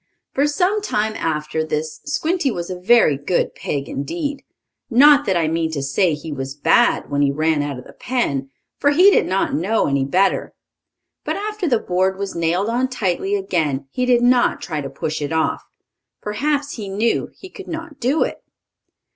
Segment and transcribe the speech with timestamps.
[0.33, 4.41] For some time after this Squinty was a very good pig, indeed.
[4.89, 7.93] Not that I mean to say he was bad when he ran out of the
[7.93, 10.55] pen, for he did not know any better.
[11.23, 15.21] But, after the board was nailed on tightly again, he did not try to push
[15.21, 15.61] it off.
[16.19, 18.43] Perhaps he knew he could not do it.